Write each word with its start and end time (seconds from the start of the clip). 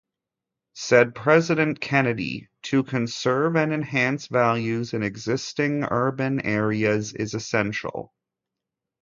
Said 0.73 1.13
President 1.13 1.79
Kennedy: 1.79 2.49
To 2.63 2.81
conserve 2.83 3.55
and 3.55 3.71
enhance 3.71 4.25
values 4.25 4.95
in 4.95 5.03
existing 5.03 5.83
urban 5.83 6.41
areas 6.43 7.13
is 7.13 7.35
essential. 7.35 8.11